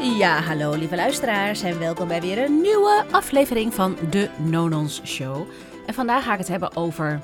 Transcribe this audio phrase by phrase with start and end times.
[0.00, 5.48] Ja, hallo lieve luisteraars en welkom bij weer een nieuwe aflevering van de Nonons Show.
[5.86, 7.22] En vandaag ga ik het hebben over.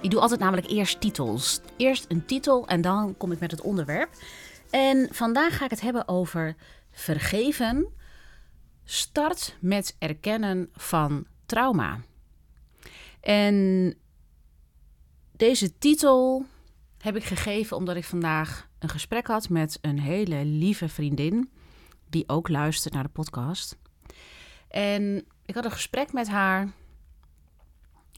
[0.00, 1.60] Ik doe altijd namelijk eerst titels.
[1.76, 4.08] Eerst een titel en dan kom ik met het onderwerp.
[4.70, 6.56] En vandaag ga ik het hebben over
[6.90, 7.86] vergeven.
[8.84, 12.00] Start met erkennen van trauma.
[13.20, 13.94] En
[15.36, 16.44] deze titel
[16.98, 21.50] heb ik gegeven omdat ik vandaag een gesprek had met een hele lieve vriendin
[22.12, 23.78] die ook luistert naar de podcast.
[24.68, 26.72] En ik had een gesprek met haar.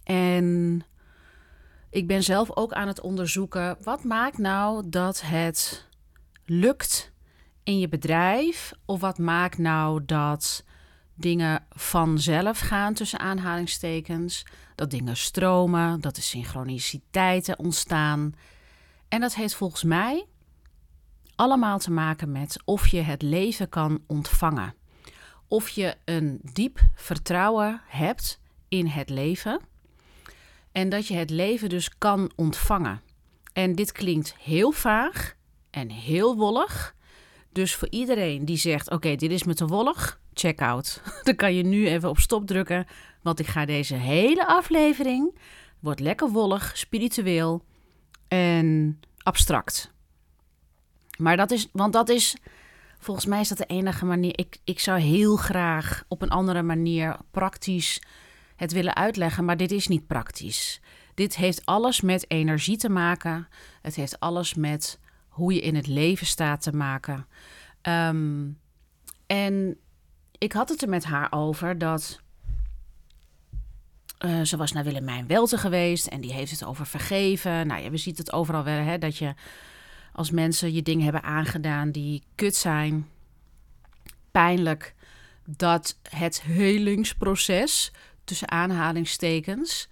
[0.05, 0.83] En
[1.91, 3.77] ik ben zelf ook aan het onderzoeken.
[3.83, 5.89] Wat maakt nou dat het
[6.45, 7.13] lukt
[7.63, 8.73] in je bedrijf?
[8.85, 10.65] Of wat maakt nou dat
[11.15, 14.47] dingen vanzelf gaan tussen aanhalingstekens?
[14.75, 18.33] Dat dingen stromen, dat er synchroniciteiten ontstaan.
[19.09, 20.27] En dat heeft volgens mij
[21.37, 24.75] allemaal te maken met of je het leven kan ontvangen.
[25.49, 29.61] Of je een diep vertrouwen hebt in het leven.
[30.73, 33.01] En dat je het leven dus kan ontvangen.
[33.53, 35.35] En dit klinkt heel vaag
[35.71, 36.95] en heel wollig.
[37.53, 41.03] Dus voor iedereen die zegt: Oké, dit is me te wollig, check out.
[41.23, 42.87] Dan kan je nu even op stop drukken.
[43.23, 45.39] Want ik ga deze hele aflevering.
[45.81, 47.65] Wordt lekker wollig, spiritueel
[48.29, 49.94] en abstract.
[51.19, 52.37] Maar dat is, want dat is,
[52.99, 54.39] volgens mij is dat de enige manier.
[54.39, 58.03] Ik, ik zou heel graag op een andere manier praktisch
[58.57, 60.81] het willen uitleggen, maar dit is niet praktisch.
[61.15, 63.49] Dit heeft alles met energie te maken.
[63.83, 64.99] Het heeft alles met
[65.29, 67.27] hoe je in het leven staat te maken.
[67.81, 68.49] Ehm,
[69.27, 69.77] en
[70.39, 72.23] ik had het er met haar over dat.
[74.25, 77.67] Uh, ze was naar Willemijn Welte geweest en die heeft het over vergeven.
[77.67, 79.35] Nou ja, we zien het overal wel, hè, dat je
[80.15, 83.09] als mensen je dingen hebben aangedaan die kut zijn,
[84.31, 84.95] pijnlijk,
[85.45, 87.93] dat het helingsproces,
[88.25, 89.89] tussen aanhalingstekens,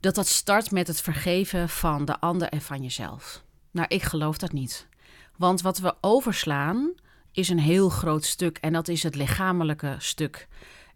[0.00, 3.42] dat dat start met het vergeven van de ander en van jezelf.
[3.70, 4.86] Nou, ik geloof dat niet.
[5.36, 6.92] Want wat we overslaan
[7.32, 10.48] is een heel groot stuk en dat is het lichamelijke stuk.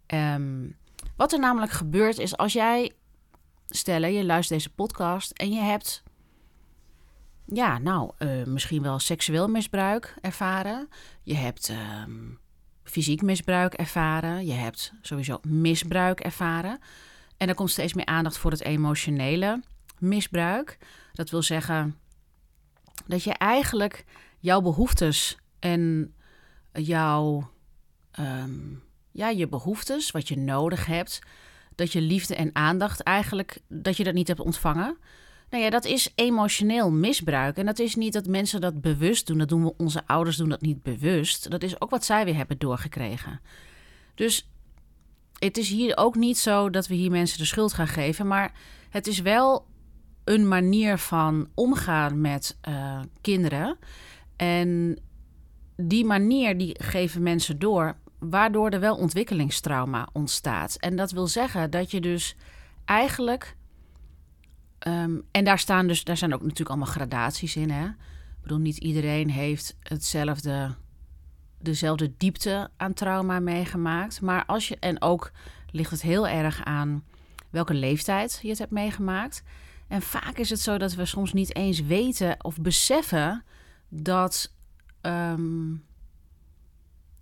[0.07, 0.77] Um,
[1.17, 2.93] wat er namelijk gebeurt is als jij,
[3.69, 6.03] stellen, je luistert deze podcast en je hebt
[7.53, 10.89] ja, nou, uh, misschien wel seksueel misbruik ervaren.
[11.23, 12.03] Je hebt uh,
[12.83, 14.47] fysiek misbruik ervaren.
[14.47, 16.79] Je hebt sowieso misbruik ervaren.
[17.37, 19.63] En er komt steeds meer aandacht voor het emotionele
[19.99, 20.79] misbruik.
[21.13, 21.97] Dat wil zeggen
[23.07, 24.05] dat je eigenlijk
[24.39, 26.15] jouw behoeftes en
[26.73, 27.51] jouw,
[28.21, 31.19] um, ja, je behoeftes, wat je nodig hebt,
[31.75, 34.99] dat je liefde en aandacht eigenlijk, dat je dat niet hebt ontvangen.
[35.51, 37.57] Nou ja, dat is emotioneel misbruik.
[37.57, 39.39] En dat is niet dat mensen dat bewust doen.
[39.39, 41.51] Dat doen we, onze ouders doen dat niet bewust.
[41.51, 43.41] Dat is ook wat zij weer hebben doorgekregen.
[44.15, 44.51] Dus
[45.39, 48.27] het is hier ook niet zo dat we hier mensen de schuld gaan geven.
[48.27, 48.53] Maar
[48.91, 49.67] het is wel
[50.25, 53.79] een manier van omgaan met uh, kinderen.
[54.37, 54.99] En
[55.77, 60.77] die manier die geven mensen door, waardoor er wel ontwikkelingstrauma ontstaat.
[60.77, 62.37] En dat wil zeggen dat je dus
[62.85, 63.57] eigenlijk
[64.87, 67.71] Um, en daar staan dus, daar zijn ook natuurlijk allemaal gradaties in.
[67.71, 67.85] Hè?
[67.87, 70.75] Ik bedoel, niet iedereen heeft hetzelfde,
[71.61, 74.21] dezelfde diepte aan trauma meegemaakt.
[74.21, 75.31] Maar als je, en ook
[75.71, 77.05] ligt het heel erg aan
[77.51, 79.43] welke leeftijd je het hebt meegemaakt.
[79.89, 83.45] En vaak is het zo dat we soms niet eens weten of beseffen
[83.89, 84.53] dat,
[85.03, 85.85] um,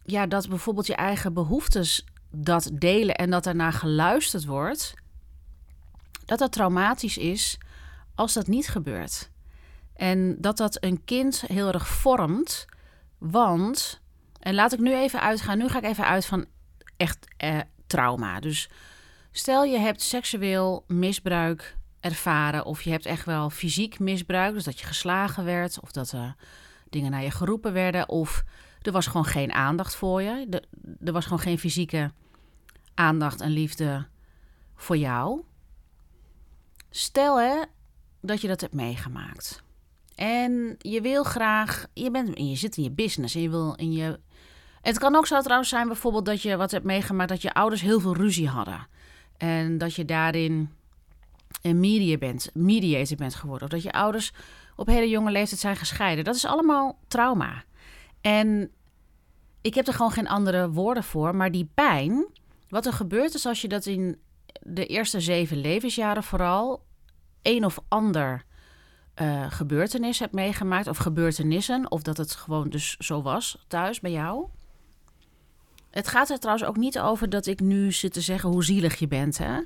[0.02, 4.94] ja, dat bijvoorbeeld je eigen behoeftes dat delen en dat daarna geluisterd wordt
[6.26, 7.58] dat dat traumatisch is
[8.14, 9.30] als dat niet gebeurt.
[9.94, 12.66] En dat dat een kind heel erg vormt,
[13.18, 14.00] want,
[14.40, 16.46] en laat ik nu even uitgaan, nu ga ik even uit van
[16.96, 18.40] echt eh, trauma.
[18.40, 18.68] Dus
[19.30, 24.80] stel je hebt seksueel misbruik ervaren of je hebt echt wel fysiek misbruik, dus dat
[24.80, 26.34] je geslagen werd of dat er
[26.90, 28.44] dingen naar je geroepen werden of
[28.82, 30.62] er was gewoon geen aandacht voor je,
[31.04, 32.10] er was gewoon geen fysieke
[32.94, 34.06] aandacht en liefde
[34.74, 35.44] voor jou.
[36.96, 37.62] Stel hè,
[38.20, 39.62] dat je dat hebt meegemaakt.
[40.14, 43.92] En je wil graag, je, bent, je zit in je business en je wil in
[43.92, 44.20] je.
[44.80, 47.80] Het kan ook zo trouwens zijn, bijvoorbeeld, dat je wat hebt meegemaakt dat je ouders
[47.80, 48.86] heel veel ruzie hadden.
[49.36, 50.70] En dat je daarin
[51.62, 53.64] een media bent, mediator bent geworden.
[53.64, 54.32] Of dat je ouders
[54.76, 56.24] op hele jonge leeftijd zijn gescheiden.
[56.24, 57.64] Dat is allemaal trauma.
[58.20, 58.70] En
[59.60, 61.34] ik heb er gewoon geen andere woorden voor.
[61.34, 62.26] Maar die pijn,
[62.68, 64.18] wat er gebeurt is als je dat in
[64.62, 66.84] de eerste zeven levensjaren vooral
[67.46, 68.44] een of ander
[69.22, 74.10] uh, gebeurtenis hebt meegemaakt, of gebeurtenissen, of dat het gewoon dus zo was thuis bij
[74.10, 74.48] jou,
[75.96, 78.98] het gaat er trouwens ook niet over dat ik nu zit te zeggen hoe zielig
[78.98, 79.38] je bent.
[79.38, 79.60] Hè?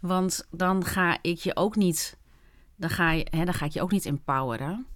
[0.00, 2.18] Want dan ga ik je ook niet.
[2.76, 4.86] Dan ga, je, hè, dan ga ik je ook niet empoweren.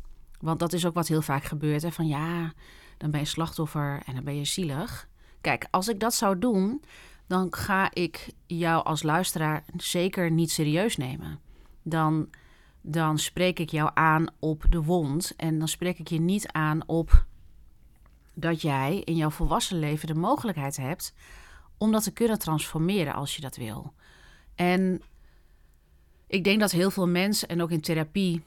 [0.40, 1.82] Want dat is ook wat heel vaak gebeurt.
[1.82, 1.92] Hè?
[1.92, 2.52] Van ja,
[2.96, 5.08] dan ben je slachtoffer en dan ben je zielig.
[5.40, 6.82] Kijk, als ik dat zou doen,
[7.26, 11.40] dan ga ik jou als luisteraar zeker niet serieus nemen.
[11.88, 12.28] Dan,
[12.80, 16.82] dan spreek ik jou aan op de wond en dan spreek ik je niet aan
[16.86, 17.24] op
[18.34, 21.14] dat jij in jouw volwassen leven de mogelijkheid hebt
[21.78, 23.92] om dat te kunnen transformeren als je dat wil.
[24.54, 25.02] En
[26.26, 28.42] ik denk dat heel veel mensen, en ook in therapie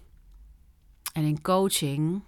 [1.14, 2.22] en in coaching,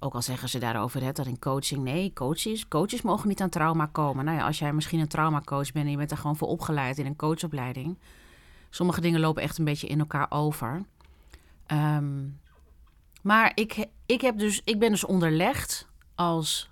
[0.00, 3.48] ook al zeggen ze daarover hè, dat in coaching, nee, coaches, coaches mogen niet aan
[3.48, 4.24] trauma komen.
[4.24, 6.98] Nou ja, als jij misschien een traumacoach bent en je bent er gewoon voor opgeleid
[6.98, 7.98] in een coachopleiding.
[8.74, 10.82] Sommige dingen lopen echt een beetje in elkaar over.
[11.66, 12.28] Ehm,
[13.22, 16.70] maar ik, ik, heb dus, ik ben dus onderlegd als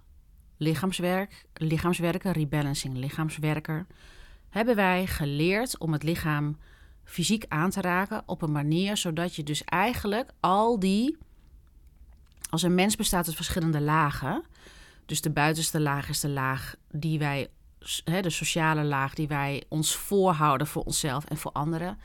[0.57, 3.87] lichaamswerk, lichaamswerker, rebalancing lichaamswerker.
[4.49, 6.59] Hebben wij geleerd om het lichaam
[7.05, 11.17] fysiek aan te raken op een manier zodat je dus eigenlijk al die
[12.51, 14.45] als een mens bestaat uit verschillende lagen.
[15.07, 17.49] Dus de buitenste laag is de laag die wij,
[18.05, 21.99] de sociale laag die wij ons voorhouden voor onszelf en voor anderen.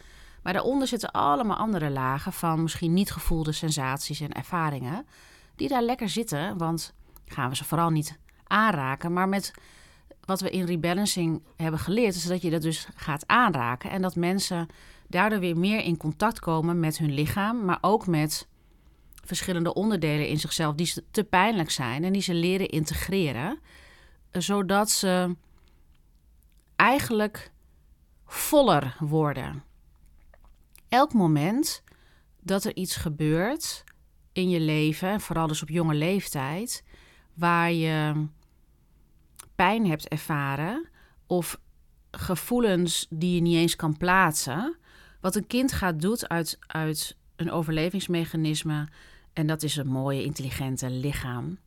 [0.44, 5.08] Maar daaronder zitten allemaal andere lagen van misschien niet gevoelde sensaties en ervaringen.
[5.56, 6.94] Die daar lekker zitten, want
[7.26, 9.14] gaan we ze vooral niet aanraken.
[9.14, 9.54] Maar met
[10.26, 13.90] wat we in rebalancing hebben geleerd, is dat je dat dus gaat aanraken.
[13.90, 14.68] En dat mensen
[15.08, 18.48] daardoor weer meer in contact komen met hun lichaam, maar ook met
[19.24, 23.60] verschillende onderdelen in zichzelf die te pijnlijk zijn en die ze leren integreren,
[24.32, 25.36] zodat ze
[26.78, 27.52] eigenlijk
[28.26, 29.64] voller worden.
[30.90, 31.84] Elk moment
[32.40, 33.84] dat er iets gebeurt
[34.32, 36.84] in je leven, vooral dus op jonge leeftijd,
[37.34, 38.28] waar je
[39.56, 40.90] pijn hebt ervaren
[41.26, 41.60] of
[42.12, 44.78] gevoelens die je niet eens kan plaatsen.
[45.22, 48.88] Wat een kind gaat doen uit, uit een overlevingsmechanisme
[49.34, 51.58] en dat is een mooie, intelligente lichaam.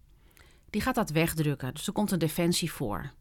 [0.70, 1.74] Die gaat dat wegdrukken.
[1.74, 3.12] Dus er komt een defensie voor.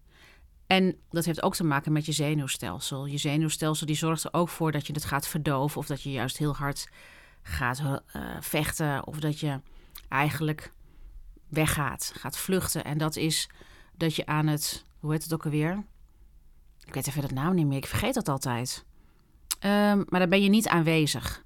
[0.69, 3.05] En dat heeft ook te maken met je zenuwstelsel.
[3.05, 5.77] Je zenuwstelsel die zorgt er ook voor dat je het gaat verdoven.
[5.77, 6.89] Of dat je juist heel hard
[7.41, 7.97] gaat uh,
[8.39, 9.07] vechten.
[9.07, 9.61] Of dat je
[10.09, 10.71] eigenlijk
[11.47, 12.83] weggaat, gaat vluchten.
[12.83, 13.49] En dat is
[13.97, 15.83] dat je aan het, hoe heet het ook alweer?
[16.85, 18.85] Ik weet even het naam niet meer, ik vergeet dat altijd.
[19.65, 21.43] Um, maar dan ben je niet aanwezig.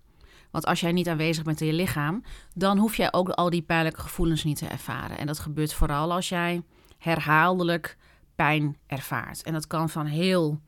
[0.52, 2.24] Want als jij niet aanwezig bent in je lichaam,
[2.54, 5.18] dan hoef jij ook al die pijnlijke gevoelens niet te ervaren.
[5.18, 6.64] En dat gebeurt vooral als jij
[6.98, 7.98] herhaaldelijk
[8.36, 9.44] pijn ervaart.
[9.44, 10.62] En dat kan van heel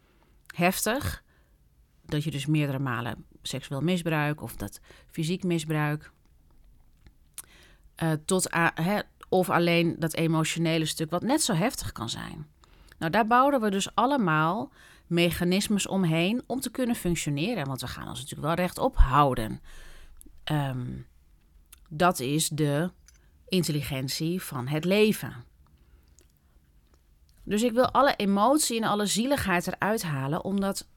[0.56, 1.24] heftig,
[2.06, 6.12] dat je dus meerdere malen seksueel misbruik of dat fysiek misbruik,
[8.04, 8.50] uh, tot
[9.30, 12.48] of alleen dat emotionele stuk wat net zo heftig kan zijn.
[12.98, 14.72] Nou, daar bouwen we dus allemaal
[15.08, 17.66] mechanismes omheen om te kunnen functioneren.
[17.66, 19.62] Want we gaan ons natuurlijk wel rechtop houden.
[20.44, 20.88] Ehm,
[21.90, 22.92] dat is de
[23.48, 25.44] intelligentie van het leven.
[27.46, 30.88] Dus ik wil alle emotie en alle zieligheid eruit halen, omdat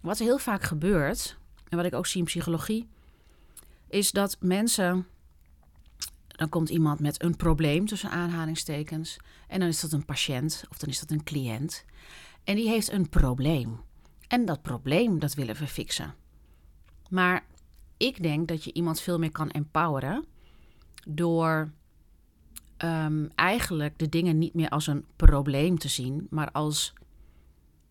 [0.00, 1.36] wat heel vaak gebeurt,
[1.68, 2.88] en wat ik ook zie in psychologie,
[3.88, 5.06] is dat mensen.
[6.26, 9.16] Dan komt iemand met een probleem tussen aanhalingstekens.
[9.48, 11.84] En dan is dat een patiënt of dan is dat een cliënt.
[12.44, 13.80] En die heeft een probleem.
[14.28, 16.14] En dat probleem, dat willen we fixen.
[17.08, 17.46] Maar
[17.96, 20.24] ik denk dat je iemand veel meer kan empoweren
[21.08, 21.72] door
[22.84, 26.92] um, eigenlijk de dingen niet meer als een probleem te zien, maar als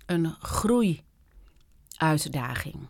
[0.06, 2.88] een groeiuitdaging.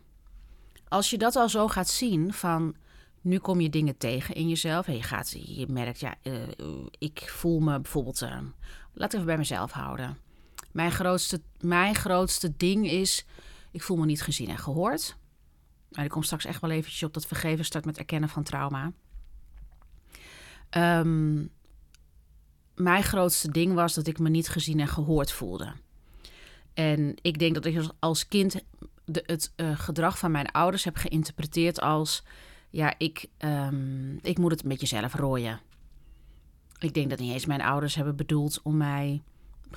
[0.87, 2.75] Als je dat al zo gaat zien van
[3.21, 6.47] nu kom je dingen tegen in jezelf en je, gaat, je merkt, ja, uh,
[6.97, 8.37] ik voel me bijvoorbeeld, uh,
[8.93, 10.17] laat even bij mezelf houden.
[10.71, 13.25] Mijn grootste, mijn grootste ding is,
[13.71, 15.17] ik voel me niet gezien en gehoord.
[15.89, 18.91] Maar ik kom straks echt wel eventjes op dat vergeven start met erkennen van trauma.
[20.69, 21.51] Um,
[22.75, 25.73] mijn grootste ding was dat ik me niet gezien en gehoord voelde.
[26.73, 28.63] En ik denk dat ik als kind
[29.05, 32.23] de, het uh, gedrag van mijn ouders heb geïnterpreteerd als:
[32.69, 35.59] ja, ik, um, ik moet het een beetje zelf rooien.
[36.79, 39.21] Ik denk dat niet eens mijn ouders hebben bedoeld om mij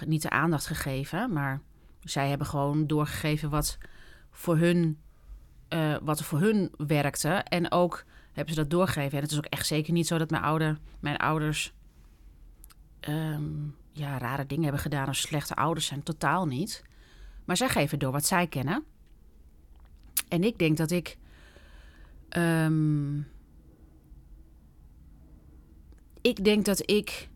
[0.05, 1.61] niet de aandacht gegeven, maar
[2.01, 3.79] zij hebben gewoon doorgegeven wat
[4.31, 4.99] voor hun,
[5.69, 7.29] uh, wat voor hun werkte.
[7.29, 9.17] En ook hebben ze dat doorgegeven.
[9.17, 11.75] En het is ook echt zeker niet zo dat mijn, ouder, mijn ouders
[13.09, 16.03] um, ja, rare dingen hebben gedaan of slechte ouders zijn.
[16.03, 16.85] Totaal niet.
[17.45, 18.85] Maar zij geven door wat zij kennen.
[20.29, 21.17] En ik denk dat ik.
[22.37, 23.29] Um,
[26.21, 27.29] ik denk dat ik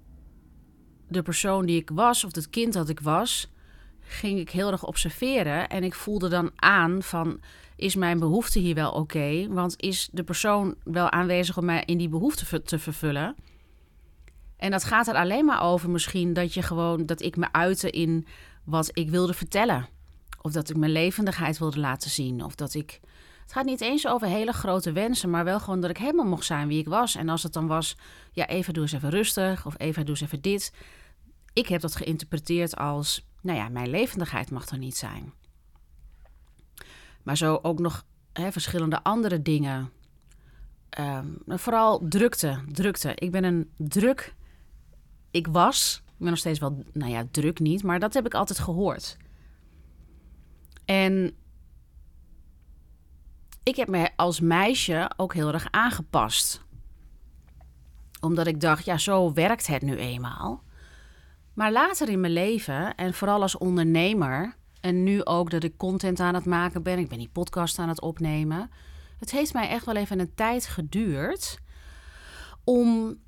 [1.09, 3.51] de persoon die ik was, of het kind dat ik was,
[4.01, 5.69] ging ik heel erg observeren.
[5.69, 7.41] En ik voelde dan aan van,
[7.77, 9.49] is mijn behoefte hier wel oké?
[9.49, 13.37] Want is de persoon wel aanwezig om mij in die behoefte te vervullen?
[14.61, 17.91] En dat gaat er alleen maar over misschien dat je gewoon, dat ik me uitte
[17.91, 18.27] in
[18.65, 19.89] wat ik wilde vertellen.
[20.43, 22.45] Of dat ik mijn levendigheid wilde laten zien.
[22.45, 23.01] Of dat ik.
[23.43, 26.45] Het gaat niet eens over hele grote wensen, maar wel gewoon dat ik helemaal mocht
[26.45, 27.15] zijn wie ik was.
[27.15, 27.97] En als het dan was,
[28.33, 29.67] ja, even doe eens even rustig.
[29.67, 30.73] Of even doe eens even dit.
[31.53, 35.33] Ik heb dat geïnterpreteerd als, nou ja, mijn levendigheid mag er niet zijn.
[37.23, 39.91] Maar zo ook nog hè, verschillende andere dingen.
[40.91, 43.13] Ehm, vooral drukte, drukte.
[43.15, 44.35] Ik ben een druk.
[45.31, 48.35] Ik was, ik ben nog steeds wel, nou ja, druk niet, maar dat heb ik
[48.35, 49.17] altijd gehoord.
[50.85, 51.35] En
[53.63, 56.65] ik heb me als meisje ook heel erg aangepast.
[58.21, 60.63] Omdat ik dacht, ja, zo werkt het nu eenmaal.
[61.55, 66.21] Maar later in mijn leven, en vooral als ondernemer, en nu ook dat ik content
[66.21, 68.71] aan het maken ben, ik ben die podcast aan het opnemen.
[69.19, 71.59] Het heeft mij echt wel even een tijd geduurd
[72.65, 73.19] om,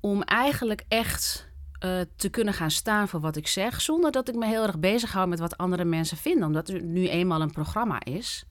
[0.00, 1.48] om eigenlijk echt
[1.84, 4.78] uh, te kunnen gaan staan voor wat ik zeg, zonder dat ik me heel erg
[4.78, 8.44] bezighoud met wat andere mensen vinden, omdat het nu eenmaal een programma is.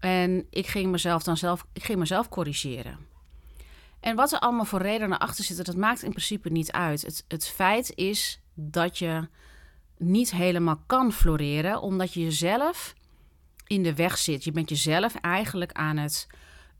[0.00, 2.98] En ik ging mezelf dan zelf, ik ging mezelf corrigeren.
[4.00, 7.02] En wat er allemaal voor redenen achter zitten, dat maakt in principe niet uit.
[7.02, 9.28] Het, het feit is dat je
[9.98, 12.94] niet helemaal kan floreren, omdat je jezelf
[13.66, 14.44] in de weg zit.
[14.44, 16.26] Je bent jezelf eigenlijk aan het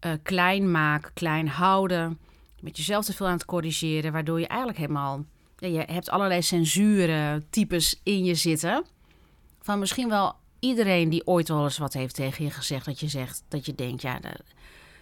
[0.01, 2.19] uh, klein maken, klein houden.
[2.61, 5.25] Met jezelf te veel aan het corrigeren, waardoor je eigenlijk helemaal
[5.59, 8.85] je hebt allerlei censuren types in je zitten.
[9.61, 12.85] Van misschien wel iedereen die ooit wel eens wat heeft tegen je gezegd.
[12.85, 14.43] Dat je zegt, dat je denkt, ja, dat,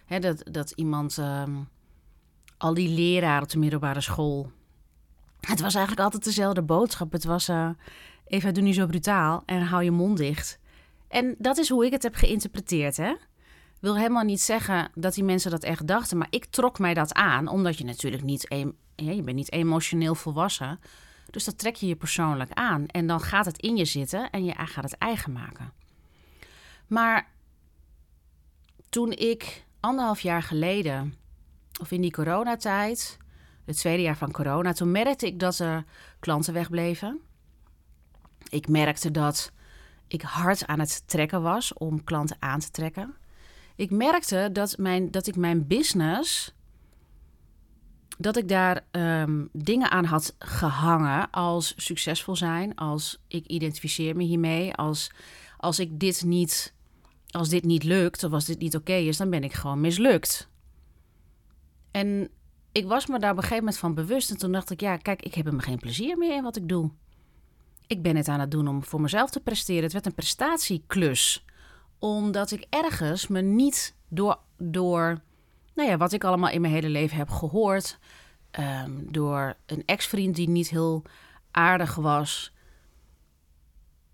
[0.06, 1.54] hè, dat, dat iemand, ehm,
[2.58, 4.50] al die leraren op de middelbare school.
[5.40, 7.12] Het was eigenlijk altijd dezelfde boodschap.
[7.12, 7.68] Het was, uh,
[8.26, 10.58] Eva, doe niet zo brutaal en hou je mond dicht.
[11.08, 13.14] En dat is hoe ik het heb geïnterpreteerd, hè
[13.80, 17.14] wil helemaal niet zeggen dat die mensen dat echt dachten, maar ik trok mij dat
[17.14, 18.46] aan, omdat je natuurlijk niet,
[18.94, 20.80] ja, je bent niet emotioneel volwassen.
[21.30, 24.44] Dus dat trek je je persoonlijk aan en dan gaat het in je zitten en
[24.44, 25.72] je gaat het eigen maken.
[26.86, 27.28] Maar
[28.88, 31.14] toen ik anderhalf jaar geleden,
[31.80, 33.18] of in die coronatijd,
[33.64, 35.84] het tweede jaar van corona, toen merkte ik dat er
[36.20, 37.20] klanten wegbleven.
[38.48, 39.52] Ik merkte dat
[40.06, 43.14] ik hard aan het trekken was om klanten aan te trekken
[43.76, 46.54] ik merkte dat, mijn, dat ik mijn business.
[48.18, 54.22] Dat ik daar um, dingen aan had gehangen als succesvol zijn, als ik identificeer me
[54.22, 55.10] hiermee, als,
[55.58, 56.74] als ik dit niet,
[57.30, 60.48] als dit niet lukt of als dit niet oké is, dan ben ik gewoon mislukt.
[61.90, 62.28] En
[62.72, 64.96] ik was me daar op een gegeven moment van bewust en toen dacht ik, ja,
[64.96, 66.90] kijk, ik heb hem geen plezier meer in wat ik doe.
[67.86, 69.82] Ik ben het aan het doen om voor mezelf te presteren.
[69.82, 71.44] Het werd een prestatieklus
[72.04, 75.20] omdat ik ergens me niet door, door
[75.74, 77.98] nou ja, wat ik allemaal in mijn hele leven heb gehoord,
[78.50, 81.02] ehm, door een ex-vriend die niet heel
[81.50, 82.52] aardig was.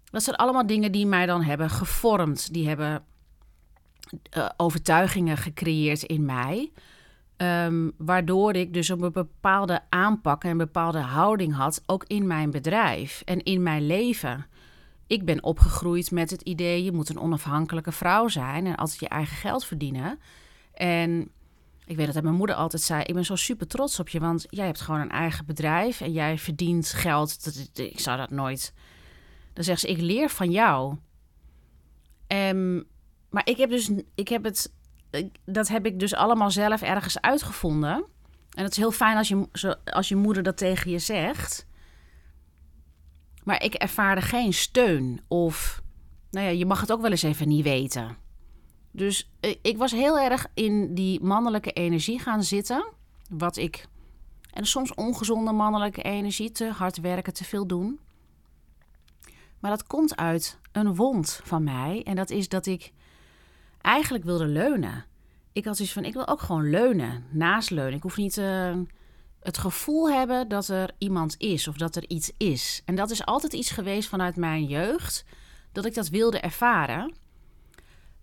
[0.04, 2.52] Dat zijn allemaal dingen die mij dan hebben gevormd.
[2.52, 3.04] Die hebben
[4.36, 6.72] uh, overtuigingen gecreëerd in mij.
[7.36, 12.50] Um, waardoor ik dus een bepaalde aanpak en een bepaalde houding had, ook in mijn
[12.50, 14.46] bedrijf en in mijn leven
[15.10, 19.08] ik ben opgegroeid met het idee: je moet een onafhankelijke vrouw zijn en altijd je
[19.08, 20.18] eigen geld verdienen.
[20.72, 21.30] En
[21.84, 24.46] ik weet dat mijn moeder altijd zei: Ik ben zo super trots op je, want
[24.48, 27.60] jij hebt gewoon een eigen bedrijf en jij verdient geld.
[27.74, 28.74] Ik zou dat nooit.
[29.52, 30.96] Dan zegt ze: Ik leer van jou.
[32.26, 32.84] Um,
[33.30, 34.72] maar ik heb dus, ik heb het,
[35.44, 38.04] dat heb ik dus allemaal zelf ergens uitgevonden.
[38.50, 41.66] En het is heel fijn als je, als je moeder dat tegen je zegt.
[43.44, 45.82] Maar ik ervaarde geen steun of,
[46.30, 48.16] nou ja, je mag het ook wel eens even niet weten.
[48.90, 52.84] Dus eh, ik was heel erg in die mannelijke energie gaan zitten.
[53.28, 53.86] Wat ik,
[54.50, 58.00] en soms ongezonde mannelijke energie, te hard werken, te veel doen.
[59.58, 62.02] Maar dat komt uit een wond van mij.
[62.04, 62.92] En dat is dat ik
[63.80, 65.04] eigenlijk wilde leunen.
[65.52, 67.94] Ik had zoiets van, ik wil ook gewoon leunen, naast leunen.
[67.94, 68.36] Ik hoef niet...
[68.36, 68.76] Uh,
[69.40, 72.82] het gevoel hebben dat er iemand is of dat er iets is.
[72.84, 75.24] En dat is altijd iets geweest vanuit mijn jeugd,
[75.72, 77.14] dat ik dat wilde ervaren.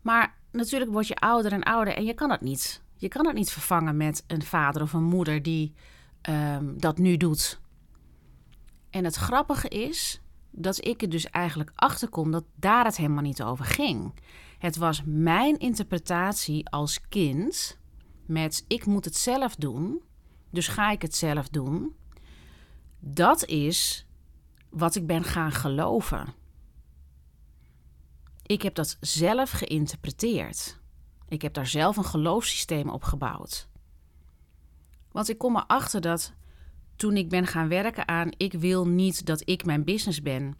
[0.01, 2.81] Maar natuurlijk word je ouder en ouder en je kan het niet.
[2.95, 5.73] Je kan het niet vervangen met een vader of een moeder die
[6.29, 7.59] um, dat nu doet.
[8.89, 10.21] En het grappige is
[10.51, 14.13] dat ik er dus eigenlijk achter kom dat daar het helemaal niet over ging.
[14.57, 17.79] Het was mijn interpretatie als kind
[18.25, 20.01] met ik moet het zelf doen
[20.49, 21.95] dus ga ik het zelf doen.
[22.99, 24.05] Dat is
[24.69, 26.33] wat ik ben gaan geloven.
[28.45, 30.79] Ik heb dat zelf geïnterpreteerd.
[31.27, 33.67] Ik heb daar zelf een geloofssysteem op gebouwd.
[35.11, 36.33] Want ik kom erachter dat
[36.95, 40.55] toen ik ben gaan werken aan ik wil niet dat ik mijn business ben.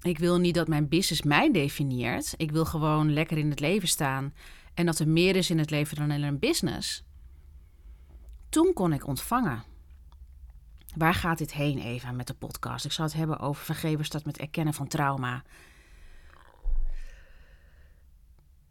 [0.00, 2.34] Ik wil niet dat mijn business mij definieert.
[2.36, 4.34] Ik wil gewoon lekker in het leven staan
[4.74, 7.04] en dat er meer is in het leven dan alleen een business.
[8.52, 9.62] Toen kon ik ontvangen.
[10.96, 12.84] Waar gaat dit heen, Eva, met de podcast?
[12.84, 15.42] Ik zal het hebben over vergeven staat met erkennen van trauma.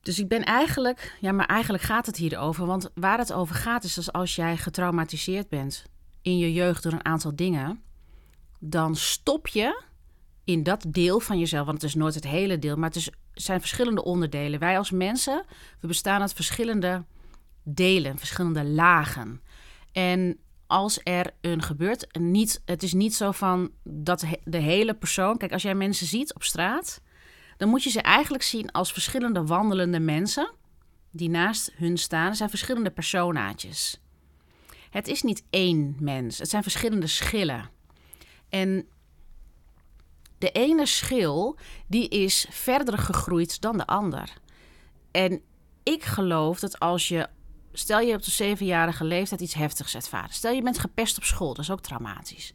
[0.01, 2.65] Dus ik ben eigenlijk, ja, maar eigenlijk gaat het hier over.
[2.65, 5.85] Want waar het over gaat is dat als jij getraumatiseerd bent
[6.21, 7.81] in je jeugd door een aantal dingen,
[8.59, 9.83] dan stop je
[10.43, 11.65] in dat deel van jezelf.
[11.65, 14.59] Want het is nooit het hele deel, maar het, is, zijn verschillende onderdelen.
[14.59, 15.45] Wij als mensen,
[15.79, 17.03] we bestaan uit verschillende
[17.63, 19.41] delen, verschillende lagen.
[19.91, 25.37] En als er een gebeurt, niet, het is niet zo van dat de hele persoon.
[25.37, 27.01] Kijk, als jij mensen ziet op straat
[27.61, 30.51] dan moet je ze eigenlijk zien als verschillende wandelende mensen
[31.11, 32.27] die naast hun staan.
[32.27, 34.01] Er zijn verschillende personaatjes.
[34.89, 37.69] Het is niet één mens, het zijn verschillende schillen.
[38.49, 38.87] En
[40.37, 41.57] de ene schil
[41.87, 44.33] die is verder gegroeid dan de ander.
[45.11, 45.41] En
[45.83, 47.29] ik geloof dat als je,
[47.73, 50.33] stel je op de zevenjarige leeftijd iets heftigs ervaren.
[50.33, 52.53] Stel je bent gepest op school, dat is ook traumatisch.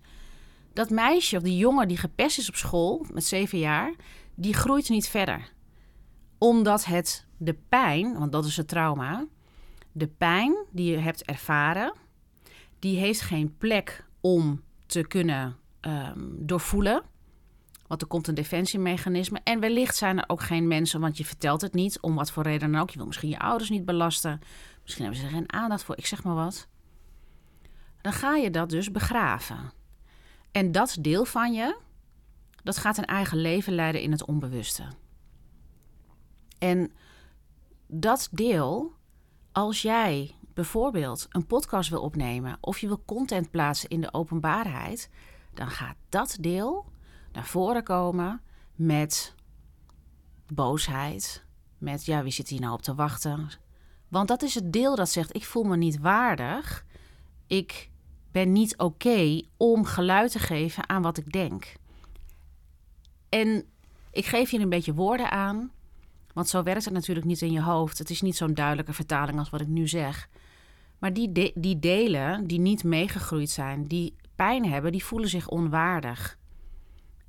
[0.73, 3.95] Dat meisje of die jongen die gepest is op school met zeven jaar,
[4.35, 5.53] die groeit niet verder.
[6.39, 9.27] Omdat het de pijn, want dat is het trauma,
[9.93, 11.95] de pijn die je hebt ervaren,
[12.79, 17.03] die heeft geen plek om te kunnen um, doorvoelen.
[17.87, 19.41] Want er komt een defensiemechanisme.
[19.45, 22.43] En wellicht zijn er ook geen mensen, want je vertelt het niet, om wat voor
[22.43, 22.91] reden dan ook.
[22.91, 24.41] Je wil misschien je ouders niet belasten.
[24.87, 26.69] Misschien hebben ze er geen aandacht voor, ik zeg maar wat.
[28.01, 29.73] Dan ga je dat dus begraven.
[30.53, 31.77] En dat deel van je,
[32.63, 34.85] dat gaat een eigen leven leiden in het onbewuste.
[36.59, 36.93] En
[37.87, 38.93] dat deel,
[39.53, 45.11] als jij bijvoorbeeld een podcast wil opnemen of je wil content plaatsen in de openbaarheid,
[45.55, 46.85] dan gaat dat deel
[47.33, 48.41] naar voren komen
[48.75, 49.35] met
[50.53, 51.45] boosheid,
[51.79, 53.49] met ja, wie zit hier nou op te wachten?
[54.09, 56.85] Want dat is het deel dat zegt: ik voel me niet waardig.
[57.47, 57.91] Ik
[58.33, 61.73] ben niet oké om geluid te geven aan wat ik denk.
[63.29, 63.65] En
[64.11, 65.71] ik geef je een beetje woorden aan,
[66.33, 67.99] want zo werkt het natuurlijk niet in je hoofd.
[67.99, 70.29] Het is niet zo'n duidelijke vertaling als wat ik nu zeg.
[70.99, 76.39] Maar die, die delen die niet meegegroeid zijn, die pijn hebben, die voelen zich onwaardig.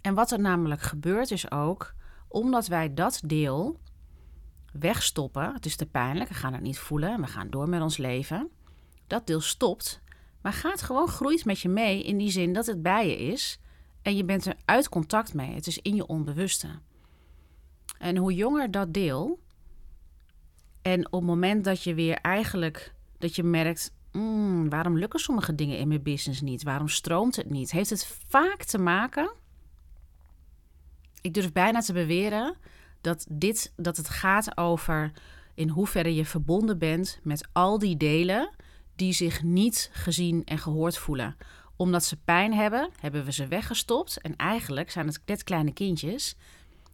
[0.01, 1.93] En wat er namelijk gebeurt is ook,
[2.27, 3.79] omdat wij dat deel
[4.73, 7.97] wegstoppen, het is te pijnlijk, we gaan het niet voelen, we gaan door met ons
[7.97, 8.49] leven.
[9.08, 10.01] Dat deel stopt,
[10.41, 13.60] maar gaat gewoon groeit met je mee in die zin dat het bij je is
[14.01, 15.53] en je bent er uit contact mee.
[15.53, 16.67] Het is in je onbewuste.
[17.97, 19.39] En hoe jonger dat deel.
[20.82, 22.93] En op het moment dat je weer eigenlijk.
[23.17, 23.95] dat je merkt.
[24.12, 26.63] Mm, waarom lukken sommige dingen in mijn business niet?
[26.63, 27.71] Waarom stroomt het niet?
[27.71, 29.32] Heeft het vaak te maken.
[31.21, 32.58] Ik durf bijna te beweren
[33.01, 35.12] dat, dit, dat het gaat over
[35.53, 38.49] in hoeverre je verbonden bent met al die delen
[38.95, 41.36] die zich niet gezien en gehoord voelen
[41.77, 44.21] omdat ze pijn hebben, hebben we ze weggestopt.
[44.21, 46.36] En eigenlijk zijn het net kleine kindjes.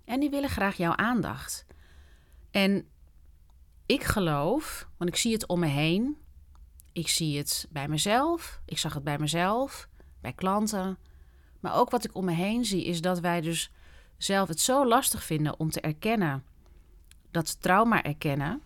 [0.05, 1.65] En die willen graag jouw aandacht.
[2.51, 2.87] En
[3.85, 6.17] ik geloof, want ik zie het om me heen.
[6.91, 8.61] Ik zie het bij mezelf.
[8.65, 9.87] Ik zag het bij mezelf,
[10.21, 10.97] bij klanten.
[11.59, 13.71] Maar ook wat ik om me heen zie, is dat wij dus
[14.23, 16.43] zelf het zo lastig vinden om te erkennen.
[17.31, 18.61] Dat trauma erkennen.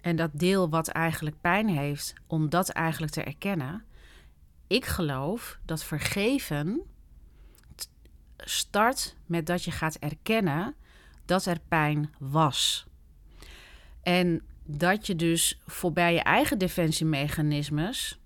[0.00, 3.84] En dat deel wat eigenlijk pijn heeft, om dat eigenlijk te erkennen
[4.66, 6.82] ik geloof dat vergeven
[8.36, 10.74] start met dat je gaat erkennen
[11.24, 12.86] dat er pijn was.
[14.02, 18.18] En dat je dus voorbij je eigen defensiemechanismes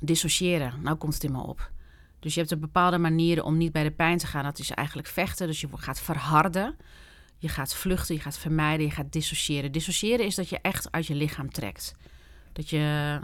[0.00, 0.82] dissociëren.
[0.82, 1.70] Nou komt het in me op.
[2.24, 4.44] Dus je hebt een bepaalde manieren om niet bij de pijn te gaan.
[4.44, 5.46] Dat is eigenlijk vechten.
[5.46, 6.76] Dus je gaat verharden.
[7.38, 9.72] Je gaat vluchten, je gaat vermijden, je gaat dissociëren.
[9.72, 11.94] Dissociëren is dat je echt uit je lichaam trekt.
[12.52, 13.18] Dat je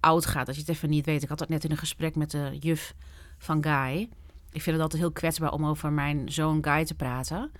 [0.00, 1.22] oud gaat, dat je het even niet weet.
[1.22, 2.94] Ik had dat net in een gesprek met de juf
[3.38, 4.08] van Guy.
[4.50, 7.52] Ik vind het altijd heel kwetsbaar om over mijn zoon Guy te praten.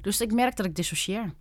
[0.00, 1.22] Dus ik merk dat ik dissocieer.
[1.22, 1.34] En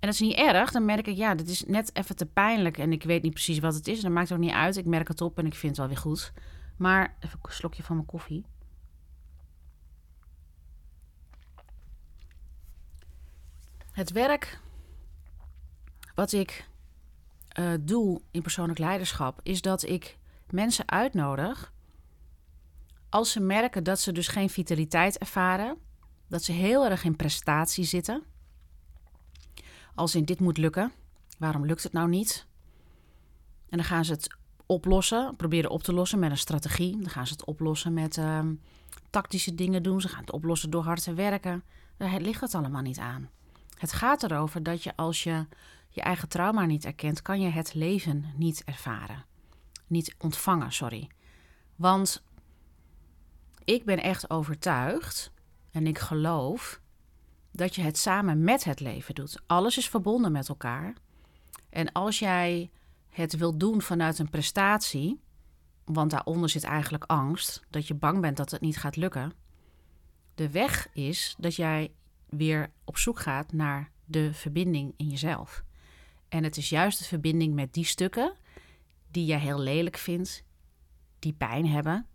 [0.00, 0.70] dat is niet erg.
[0.70, 2.78] Dan merk ik, ja, dit is net even te pijnlijk.
[2.78, 3.96] En ik weet niet precies wat het is.
[3.96, 4.76] En dat maakt ook niet uit.
[4.76, 6.32] Ik merk het op en ik vind het wel weer goed.
[6.78, 8.44] Maar even een slokje van mijn koffie.
[13.92, 14.60] Het werk
[16.14, 16.68] wat ik
[17.58, 20.18] uh, doe in persoonlijk leiderschap, is dat ik
[20.50, 21.72] mensen uitnodig
[23.08, 25.78] als ze merken dat ze dus geen vitaliteit ervaren,
[26.26, 28.22] dat ze heel erg in prestatie zitten,
[29.94, 30.92] als in dit moet lukken,
[31.38, 32.46] waarom lukt het nou niet?
[33.68, 34.36] En dan gaan ze het
[34.68, 36.96] oplossen, proberen op te lossen met een strategie.
[36.98, 38.54] Dan gaan ze het oplossen met ehm,
[39.10, 40.00] tactische dingen doen.
[40.00, 41.64] Ze gaan het oplossen door hard te werken.
[41.96, 43.30] Daar ligt het allemaal niet aan.
[43.78, 45.46] Het gaat erover dat je als je
[45.88, 49.24] je eigen trauma niet erkent, kan je het leven niet ervaren.
[49.86, 51.08] Niet ontvangen, sorry.
[51.76, 52.22] Want
[53.64, 55.32] ik ben echt overtuigd
[55.70, 56.80] en ik geloof
[57.52, 59.42] dat je het samen met het leven doet.
[59.46, 60.94] Alles is verbonden met elkaar.
[61.70, 62.70] En als jij
[63.22, 65.20] het wilt doen vanuit een prestatie,
[65.84, 69.32] want daaronder zit eigenlijk angst, dat je bang bent dat het niet gaat lukken.
[70.34, 71.92] De weg is dat jij
[72.28, 75.64] weer op zoek gaat naar de verbinding in jezelf.
[76.28, 78.32] En het is juist de verbinding met die stukken
[79.10, 80.44] die jij heel lelijk vindt,
[81.18, 82.06] die pijn hebben.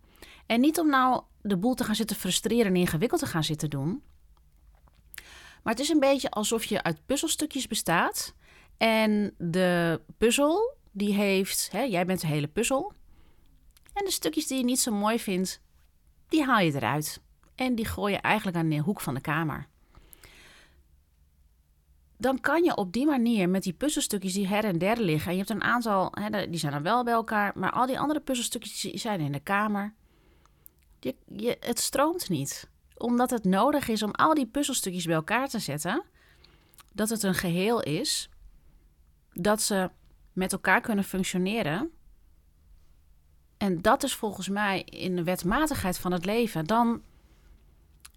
[0.46, 3.70] En niet om nou de boel te gaan zitten frustreren en ingewikkeld te gaan zitten
[3.70, 4.04] doen.
[5.63, 8.36] Maar het is een beetje alsof je uit puzzelstukjes bestaat.
[8.78, 12.93] En de puzzel, die heeft, hè, jij bent de hele puzzel.
[13.93, 15.62] En de stukjes die je niet zo mooi vindt,
[16.27, 17.21] die haal je eruit.
[17.56, 19.67] En die gooi je eigenlijk aan de hoek van de kamer
[22.23, 25.32] dan kan je op die manier met die puzzelstukjes die her en der liggen.
[25.32, 27.51] En je hebt een aantal, hè, die zijn dan wel bij elkaar.
[27.56, 29.93] Maar al die andere puzzelstukjes die zijn in de kamer.
[30.99, 32.69] Je, je, het stroomt niet.
[32.97, 36.03] Omdat het nodig is om al die puzzelstukjes bij elkaar te zetten.
[36.91, 38.29] Dat het een geheel is.
[39.34, 39.89] Dat ze
[40.34, 41.91] met elkaar kunnen functioneren.
[43.58, 46.65] En dat is volgens mij in de wetmatigheid van het leven.
[46.65, 47.02] Dan,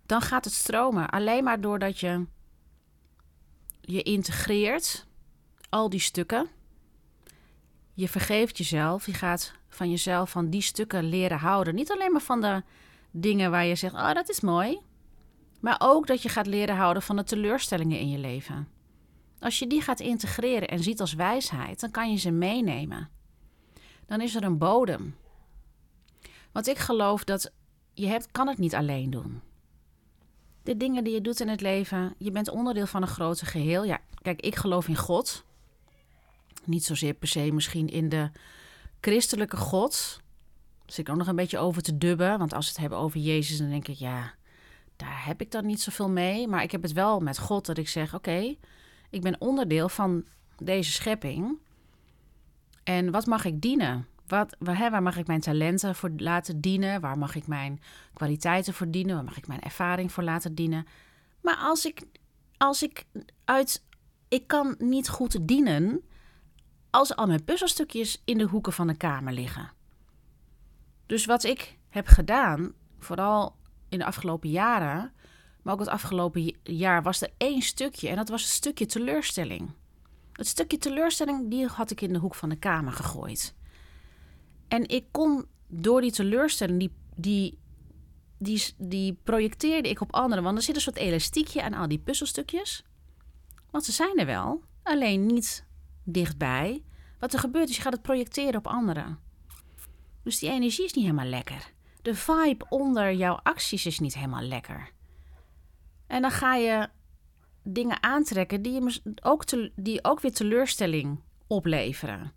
[0.06, 1.08] dan gaat het stromen.
[1.08, 2.26] Alleen maar doordat je
[3.80, 5.06] je integreert
[5.68, 6.48] al die stukken.
[7.92, 9.06] Je vergeeft jezelf.
[9.06, 11.74] Je gaat van jezelf van die stukken leren houden.
[11.74, 12.62] Niet alleen maar van de
[13.10, 14.78] dingen waar je zegt: Oh, dat is mooi.
[15.60, 18.68] Maar ook dat je gaat leren houden van de teleurstellingen in je leven.
[19.46, 23.08] Als je die gaat integreren en ziet als wijsheid, dan kan je ze meenemen.
[24.06, 25.16] Dan is er een bodem.
[26.52, 27.52] Want ik geloof dat
[27.94, 29.42] je hebt, kan het niet alleen doen
[30.66, 32.14] de dingen die je doet in het leven.
[32.18, 33.84] Je bent onderdeel van een groter geheel.
[33.84, 35.44] Ja, kijk, ik geloof in God.
[36.64, 38.30] Niet zozeer per se misschien in de
[39.00, 40.20] christelijke God.
[40.78, 42.38] Daar zit ik ook nog een beetje over te dubben.
[42.38, 44.34] Want als we het hebben over Jezus, dan denk ik, ja,
[44.96, 46.48] daar heb ik dan niet zoveel mee.
[46.48, 48.56] Maar ik heb het wel met God dat ik zeg, oké,
[49.16, 50.24] ik ben onderdeel van
[50.58, 51.58] deze schepping.
[52.84, 54.06] En wat mag ik dienen?
[54.26, 57.00] Wat, waar, mag ik mijn talenten voor laten dienen?
[57.00, 57.80] Waar mag ik mijn
[58.12, 59.14] kwaliteiten voor dienen?
[59.14, 60.86] Waar mag ik mijn ervaring voor laten dienen?
[61.40, 62.02] Maar als ik,
[62.56, 63.04] als ik
[63.44, 63.84] uit.
[64.28, 66.02] Ik kan niet goed dienen
[66.90, 69.72] als al mijn puzzelstukjes in de hoeken van de kamer liggen.
[71.06, 73.56] Dus wat ik heb gedaan, vooral
[73.88, 75.12] in de afgelopen jaren,
[75.66, 79.70] maar ook het afgelopen jaar, was er één stukje en dat was het stukje teleurstelling.
[80.32, 83.54] Het stukje teleurstelling, die had ik in de hoek van de kamer gegooid.
[84.68, 87.58] En ik kon door die teleurstelling, die, die,
[88.38, 90.44] die, die projecteerde ik op anderen.
[90.44, 92.84] Want er zit een soort elastiekje aan al die puzzelstukjes.
[93.70, 95.64] Want ze zijn er wel, alleen niet
[96.04, 96.82] dichtbij.
[97.18, 99.18] Wat er gebeurt is, je gaat het projecteren op anderen.
[100.22, 101.72] Dus die energie is niet helemaal lekker.
[102.02, 104.94] De vibe onder jouw acties is niet helemaal lekker.
[106.06, 106.88] En dan ga je
[107.62, 112.32] dingen aantrekken die, je ook, te, die ook weer teleurstelling opleveren.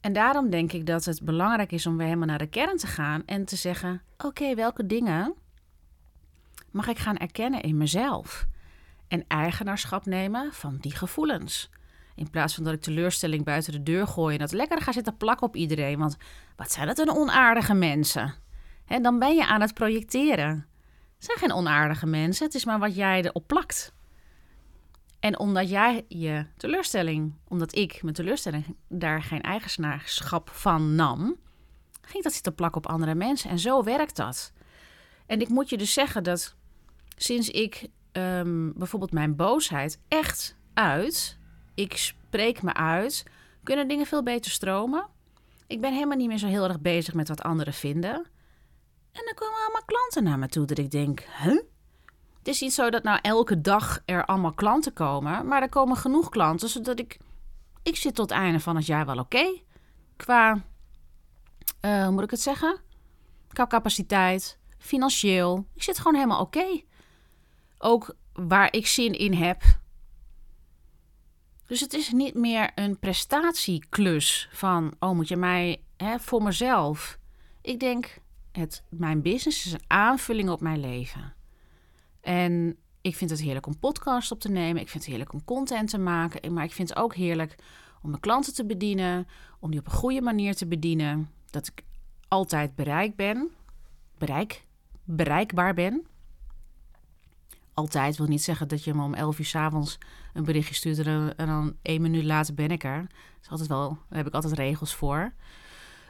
[0.00, 2.86] En daarom denk ik dat het belangrijk is om weer helemaal naar de kern te
[2.86, 5.34] gaan en te zeggen: oké, welke dingen
[6.70, 8.46] mag ik gaan erkennen in mezelf?
[9.08, 11.70] En eigenaarschap nemen van die gevoelens.
[12.14, 15.16] In plaats van dat ik teleurstelling buiten de deur gooi en dat lekker ga zitten
[15.16, 15.98] plakken op iedereen.
[15.98, 16.16] Want
[16.56, 18.34] wat zijn dat een onaardige mensen?
[18.86, 20.66] En dan ben je aan het projecteren.
[21.24, 23.92] Zijn geen onaardige mensen, het is maar wat jij erop plakt.
[25.20, 31.36] En omdat jij je teleurstelling, omdat ik mijn teleurstelling daar geen eigenaarschap van nam,
[32.00, 33.50] ging dat zitten plakken op andere mensen.
[33.50, 34.52] En zo werkt dat.
[35.26, 36.54] En ik moet je dus zeggen dat
[37.16, 41.38] sinds ik ehm, bijvoorbeeld mijn boosheid echt uit,
[41.74, 43.24] ik spreek me uit,
[43.62, 45.06] kunnen dingen veel beter stromen.
[45.66, 48.26] Ik ben helemaal niet meer zo heel erg bezig met wat anderen vinden.
[49.14, 51.62] En dan komen allemaal klanten naar me toe dat ik denk, huh?
[52.38, 55.96] Het is niet zo dat nou elke dag er allemaal klanten komen, maar er komen
[55.96, 57.18] genoeg klanten zodat ik.
[57.82, 59.60] Ik zit tot het einde van het jaar wel oké.
[60.16, 60.64] Qua.
[61.80, 62.80] Uh, hoe moet ik het zeggen?
[63.48, 65.66] Qua capaciteit, financieel.
[65.74, 66.82] Ik zit gewoon helemaal oké.
[67.78, 69.62] Ook waar ik zin in heb.
[71.66, 77.18] Dus het is niet meer een prestatieklus van, oh moet je mij hè, voor mezelf.
[77.60, 78.18] Ik denk,
[78.56, 81.34] het, mijn business is een aanvulling op mijn leven.
[82.20, 84.82] En ik vind het heerlijk om podcasts op te nemen.
[84.82, 86.52] Ik vind het heerlijk om content te maken.
[86.52, 87.54] Maar ik vind het ook heerlijk
[88.02, 89.26] om mijn klanten te bedienen.
[89.60, 91.30] Om die op een goede manier te bedienen.
[91.50, 91.84] Dat ik
[92.28, 93.50] altijd bereik ben.
[94.18, 94.64] Bereik,
[95.04, 96.06] bereikbaar ben.
[97.74, 99.98] Altijd wil niet zeggen dat je me om 11 uur s avonds
[100.32, 100.98] een berichtje stuurt
[101.36, 102.98] en dan, één minuut later ben ik er.
[102.98, 105.32] Dat is altijd wel, daar heb ik altijd regels voor.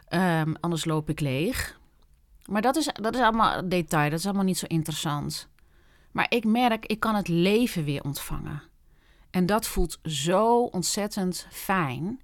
[0.08, 1.78] Um, anders loop ik leeg.
[2.50, 5.48] Maar dat is, dat is allemaal detail, dat is allemaal niet zo interessant.
[6.12, 8.62] Maar ik merk, ik kan het leven weer ontvangen.
[9.30, 12.20] En dat voelt zo ontzettend fijn.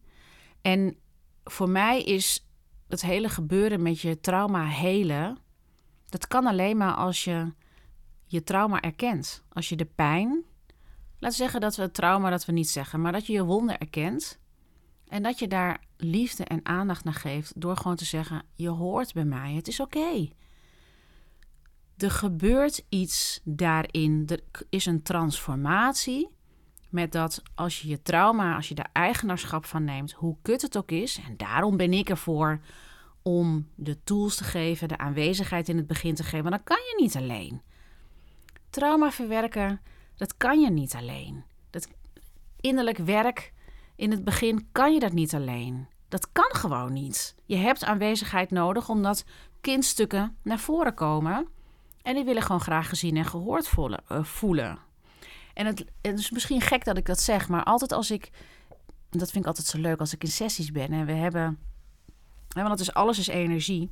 [0.62, 0.96] En
[1.44, 2.46] voor mij is
[2.88, 5.38] het hele gebeuren met je trauma helen.
[6.09, 7.52] Dat kan alleen maar als je
[8.26, 9.44] je trauma erkent.
[9.48, 10.44] Als je de pijn.
[11.18, 13.44] Laten we zeggen dat we het trauma dat we niet zeggen, maar dat je je
[13.44, 14.38] wonder erkent.
[15.11, 19.12] En dat je daar liefde en aandacht naar geeft door gewoon te zeggen: Je hoort
[19.12, 20.29] bij mij, het is oké.
[21.96, 24.25] Er gebeurt iets daarin.
[24.27, 26.29] Er is een transformatie.
[26.88, 30.77] Met dat als je je trauma, als je daar eigenaarschap van neemt, hoe kut het
[30.77, 31.20] ook is.
[31.27, 32.61] En daarom ben ik ervoor
[33.23, 36.51] om de tools te geven, de aanwezigheid in het begin te geven.
[36.51, 37.62] Want dan kan je niet alleen.
[38.70, 39.81] Trauma verwerken,
[40.16, 41.44] dat kan je niet alleen.
[41.70, 41.88] Dat
[42.61, 43.53] innerlijk werk
[44.00, 45.88] in het begin kan je dat niet alleen.
[46.08, 47.34] Dat kan gewoon niet.
[47.44, 49.24] Je hebt aanwezigheid nodig omdat
[49.60, 51.48] kindstukken naar voren komen.
[52.02, 53.70] En die willen gewoon graag gezien en gehoord
[54.06, 54.78] eh, voelen.
[55.54, 58.30] En het, is misschien gek dat ik dat zeg, maar altijd als ik.
[59.10, 61.58] Dat vind ik altijd zo leuk als ik in sessies ben en we hebben.
[62.48, 63.90] Want dat is alles is energie.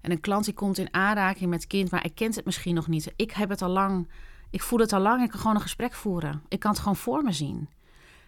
[0.00, 2.88] En een klant die komt in aanraking met kind, maar ik kent het misschien nog
[2.88, 3.12] niet.
[3.16, 4.10] Ik heb het al lang.
[4.50, 5.22] Ik voel het al lang.
[5.22, 6.42] Ik kan gewoon een gesprek voeren.
[6.48, 7.68] Ik kan het gewoon voor me zien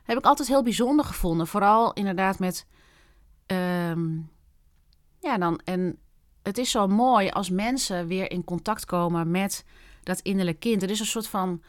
[0.06, 1.46] heb ik altijd heel bijzonder gevonden.
[1.46, 2.66] Vooral inderdaad met.
[3.46, 4.18] Ehm,
[5.20, 5.60] ja, dan.
[5.64, 5.98] En
[6.42, 9.64] het is zo mooi als mensen weer in contact komen met
[10.02, 10.82] dat innerlijke kind.
[10.82, 11.62] Er is een soort van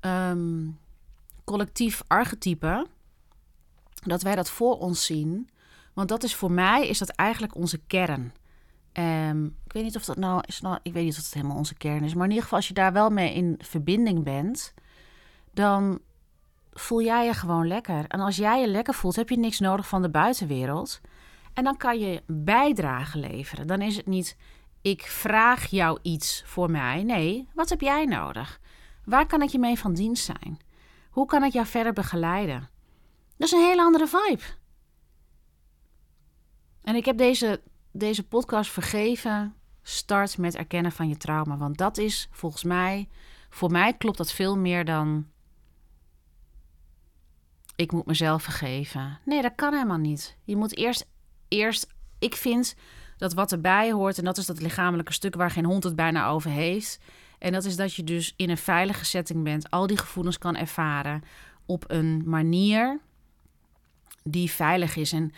[0.00, 0.66] ehm,
[1.44, 2.86] collectief archetype.
[4.02, 5.48] Dat wij dat voor ons zien.
[5.92, 8.32] Want dat is voor mij is dat eigenlijk onze kern.
[8.92, 10.60] Um, ik weet niet of dat nou is.
[10.60, 12.14] Nou, ik weet niet of het helemaal onze kern is.
[12.14, 14.74] Maar in ieder geval, als je daar wel mee in verbinding bent,
[15.52, 16.00] dan
[16.74, 18.04] voel jij je gewoon lekker.
[18.08, 21.00] En als jij je lekker voelt, heb je niks nodig van de buitenwereld.
[21.52, 23.66] En dan kan je bijdrage leveren.
[23.66, 24.36] Dan is het niet,
[24.82, 27.02] ik vraag jou iets voor mij.
[27.02, 28.60] Nee, wat heb jij nodig?
[29.04, 30.58] Waar kan ik je mee van dienst zijn?
[31.10, 32.68] Hoe kan ik jou verder begeleiden?
[33.36, 34.42] Dat is een hele andere vibe.
[36.82, 39.54] En ik heb deze, deze podcast vergeven.
[39.82, 41.56] Start met erkennen van je trauma.
[41.56, 43.08] Want dat is volgens mij,
[43.50, 45.26] voor mij klopt dat veel meer dan
[47.76, 49.18] ik moet mezelf vergeven.
[49.24, 50.36] Nee, dat kan helemaal niet.
[50.44, 51.06] Je moet eerst,
[51.48, 51.86] eerst
[52.18, 52.74] ik vind
[53.16, 56.26] dat wat erbij hoort, en dat is dat lichamelijke stuk waar geen hond het bijna
[56.26, 57.00] over heeft.
[57.38, 60.56] En dat is dat je dus in een veilige setting bent, al die gevoelens kan
[60.56, 61.22] ervaren
[61.66, 63.00] op een manier
[64.22, 65.12] die veilig is.
[65.12, 65.32] En,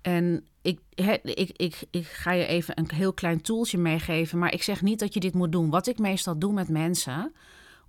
[0.00, 0.80] en ik,
[1.22, 4.98] ik, ik, ik ga je even een heel klein toeltje meegeven, maar ik zeg niet
[4.98, 5.70] dat je dit moet doen.
[5.70, 7.32] Wat ik meestal doe met mensen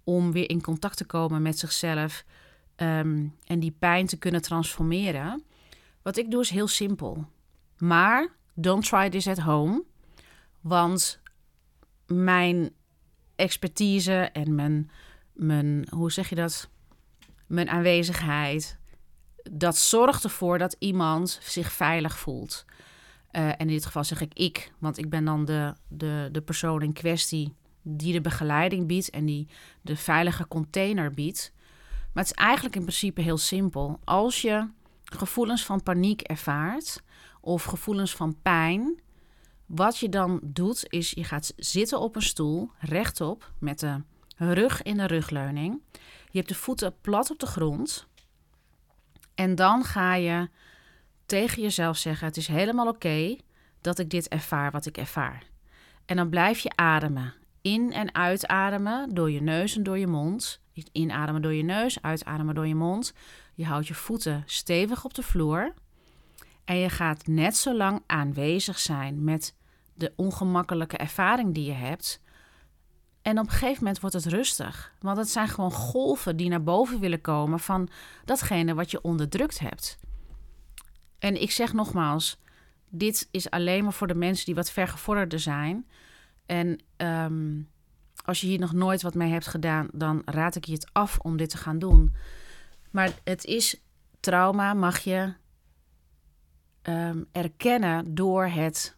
[0.04, 2.23] om weer in contact te komen met zichzelf
[2.84, 5.43] Ehm, en die pijn te kunnen transformeren.
[6.02, 7.26] Wat ik doe is heel simpel.
[7.78, 9.84] Maar don't try this at home.
[10.62, 11.22] Want
[12.08, 12.72] mijn
[13.36, 14.91] expertise en mijn,
[15.34, 16.69] mijn hoe zeg je dat?
[17.48, 18.78] Mijn aanwezigheid.
[19.52, 22.65] Dat zorgt ervoor dat iemand zich veilig voelt.
[23.32, 26.41] Uh, en in dit geval zeg ik ik, want ik ben dan de, de, de
[26.41, 29.48] persoon in kwestie die de begeleiding biedt en die
[29.82, 31.53] de veilige container biedt.
[32.13, 33.99] Maar het is eigenlijk in principe heel simpel.
[34.04, 34.69] Als je
[35.04, 37.04] gevoelens van paniek ervaart
[37.41, 39.02] of gevoelens van pijn,
[39.65, 44.02] wat je dan doet is je gaat zitten op een stoel, rechtop, met de
[44.36, 45.82] rug in de rugleuning.
[46.30, 48.08] Je hebt de voeten plat op de grond.
[49.36, 50.49] En dan ga je
[51.26, 53.38] tegen jezelf zeggen: Het is helemaal oké
[53.82, 55.43] dat ik dit ervaar wat ik ervaar.
[56.06, 57.34] En dan blijf je ademen.
[57.62, 60.62] In- en uitademen door je neus en door je mond.
[60.91, 63.13] Inademen door je neus, uitademen door je mond.
[63.53, 65.73] Je houdt je voeten stevig op de vloer.
[66.65, 69.55] En je gaat net zo lang aanwezig zijn met
[69.93, 72.21] de ongemakkelijke ervaring die je hebt.
[73.21, 74.93] En op een gegeven moment wordt het rustig.
[74.99, 77.89] Want het zijn gewoon golven die naar boven willen komen van
[78.25, 79.97] datgene wat je onderdrukt hebt.
[81.19, 82.38] En ik zeg nogmaals,
[82.89, 85.88] dit is alleen maar voor de mensen die wat vergevorderder zijn.
[86.45, 87.69] En um,
[88.23, 91.19] als je hier nog nooit wat mee hebt gedaan, dan raad ik je het af
[91.19, 92.15] om dit te gaan doen.
[92.91, 93.81] Maar het is
[94.19, 95.33] trauma, mag je
[96.83, 98.95] um, erkennen door het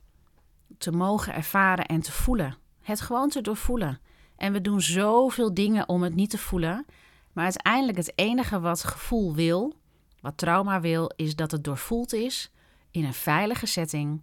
[0.78, 2.58] te mogen ervaren en te voelen.
[2.82, 4.00] Het gewoon te doorvoelen.
[4.36, 6.86] En we doen zoveel dingen om het niet te voelen.
[7.34, 9.76] Maar uiteindelijk het enige wat gevoel wil,
[10.22, 12.52] wat trauma wil, is dat het doorvoeld is
[12.92, 14.22] in een veilige setting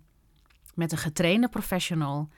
[0.75, 2.29] met een getrainde professional,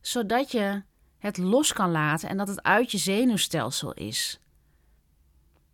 [0.00, 0.82] zodat je
[1.18, 4.40] het los kan laten en dat het uit je zenuwstelsel is.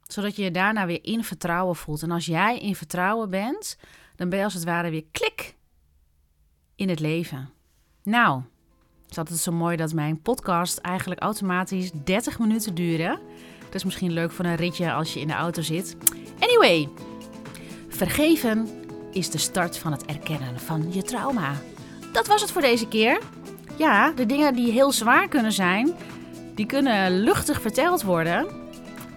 [0.03, 2.03] Zodat je je daarna weer in vertrouwen voelt.
[2.03, 3.77] En als jij in vertrouwen bent,
[4.17, 5.57] dan ben je als het ware weer klik
[6.77, 7.51] in het leven.
[8.03, 8.43] Nou,
[9.03, 13.19] het is altijd zo mooi dat mijn podcast eigenlijk automatisch 30 minuten duurde.
[13.65, 15.97] Dat is misschien leuk voor een ritje als je in de auto zit.
[16.39, 16.89] Anyway,
[17.89, 18.69] vergeven
[19.11, 21.53] is de start van het erkennen van je trauma.
[22.13, 23.19] Dat was het voor deze keer.
[23.77, 25.93] Ja, de dingen die heel zwaar kunnen zijn,
[26.55, 28.47] die kunnen luchtig verteld worden.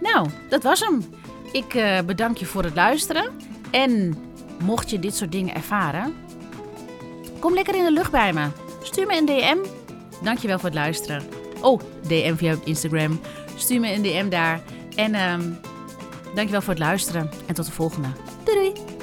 [0.02, 1.04] Nou, dat was hem.
[1.52, 3.32] Ik uh, bedank je voor het luisteren.
[3.72, 4.18] En
[4.64, 6.14] mocht je dit soort dingen ervaren,
[7.40, 8.48] kom lekker in de lucht bij me.
[8.84, 9.58] Stuur me een DM.
[10.24, 11.24] Dankjewel voor het luisteren.
[11.62, 13.20] Oh, DM via Instagram.
[13.56, 14.62] Stuur me een DM daar.
[14.96, 15.58] En um,
[16.36, 17.30] dankjewel voor het luisteren.
[17.46, 18.08] En tot de volgende.
[18.44, 18.97] Doei doei.